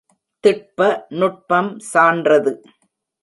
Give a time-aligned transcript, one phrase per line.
[0.43, 0.79] திட்ப
[1.09, 2.53] நுட்பம் சான்றது.